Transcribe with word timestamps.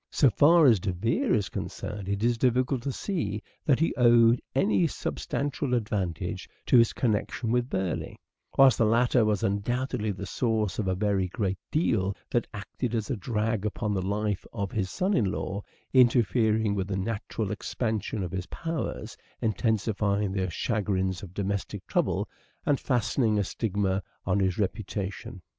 So 0.09 0.31
far 0.31 0.65
as 0.65 0.79
De 0.79 0.91
Vere 0.91 1.35
is 1.35 1.47
concerned 1.47 2.09
it 2.09 2.23
is 2.23 2.35
difficult 2.39 2.81
to 2.81 2.91
see 2.91 3.43
that 3.65 3.77
he 3.79 3.93
owed 3.97 4.41
any 4.55 4.87
sub 4.87 5.17
stantial 5.17 5.75
advantage 5.77 6.49
to 6.65 6.79
his 6.79 6.91
connection 6.91 7.51
with 7.51 7.69
Burleigh; 7.69 8.15
whilst 8.57 8.79
the 8.79 8.85
latter 8.87 9.23
was 9.23 9.43
undoubtedly 9.43 10.09
the 10.09 10.25
source 10.25 10.79
of 10.79 10.87
a 10.87 10.95
very 10.95 11.27
great 11.27 11.59
deal 11.69 12.17
that 12.31 12.47
acted 12.51 12.95
as 12.95 13.11
a 13.11 13.15
drag 13.15 13.63
upon 13.63 13.93
the 13.93 14.01
life 14.01 14.43
of 14.51 14.71
his 14.71 14.89
son 14.89 15.13
in 15.13 15.25
law, 15.25 15.61
interfering 15.93 16.73
with 16.73 16.87
the 16.87 16.97
natural 16.97 17.51
expansion 17.51 18.23
of 18.23 18.31
his 18.31 18.47
powers, 18.47 19.15
intensifying 19.39 20.31
the 20.31 20.49
chagrins 20.49 21.21
of 21.21 21.31
domestic 21.35 21.85
trouble, 21.85 22.27
and 22.65 22.79
fastening 22.79 23.37
a 23.37 23.43
stigma 23.43 24.01
on 24.25 24.39
his 24.39 24.57
reputation. 24.57 25.43